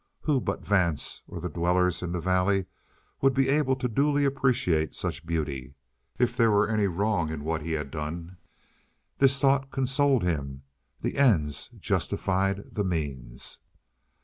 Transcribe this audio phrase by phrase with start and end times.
[0.21, 2.65] Who but Vance, or the dwellers in the valley,
[3.21, 5.75] would be able to duly appreciate such beauty?
[6.17, 8.37] If there were any wrong in what he had done,
[9.19, 10.63] this thought consoled him:
[11.01, 13.59] the ends justified the means.